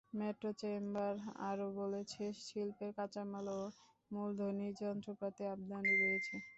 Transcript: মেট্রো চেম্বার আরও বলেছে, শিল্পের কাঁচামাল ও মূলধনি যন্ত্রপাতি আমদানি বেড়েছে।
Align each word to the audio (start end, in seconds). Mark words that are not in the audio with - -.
মেট্রো 0.13 0.49
চেম্বার 0.61 1.13
আরও 1.49 1.67
বলেছে, 1.79 2.23
শিল্পের 2.43 2.91
কাঁচামাল 2.97 3.47
ও 3.55 3.61
মূলধনি 4.11 4.67
যন্ত্রপাতি 4.81 5.41
আমদানি 5.53 5.93
বেড়েছে। 5.99 6.35